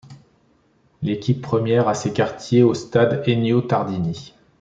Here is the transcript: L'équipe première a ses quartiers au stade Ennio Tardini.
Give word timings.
L'équipe 1.03 1.43
première 1.43 1.87
a 1.87 1.93
ses 1.93 2.11
quartiers 2.11 2.63
au 2.63 2.73
stade 2.73 3.23
Ennio 3.29 3.61
Tardini. 3.61 4.33